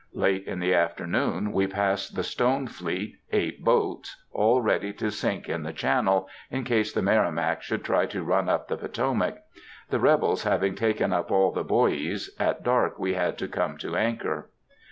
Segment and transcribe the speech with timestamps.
[0.15, 5.47] Late in the afternoon we passed the "stone fleet," eight boats, all ready to sink
[5.47, 9.37] in the channel, in case the Merrimack should try to run up the Potomac.
[9.91, 13.95] The rebels having taken up all the buoys, at dark we had to come to
[13.95, 14.49] anchor.